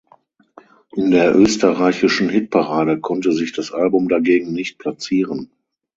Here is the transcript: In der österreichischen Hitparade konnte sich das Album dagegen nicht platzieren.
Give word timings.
In 0.95 1.11
der 1.11 1.35
österreichischen 1.35 2.27
Hitparade 2.27 2.99
konnte 2.99 3.33
sich 3.33 3.51
das 3.53 3.71
Album 3.71 4.09
dagegen 4.09 4.51
nicht 4.51 4.79
platzieren. 4.79 5.51